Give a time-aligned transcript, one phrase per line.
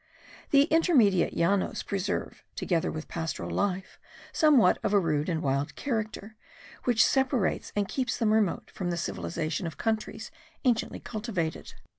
[0.49, 3.99] The intermediate Llanos preserve, together with pastoral life,
[4.33, 6.35] somewhat of a rude and wild character
[6.85, 10.31] which separates and keeps them remote from the civilization of countries
[10.65, 11.75] anciently cultivated.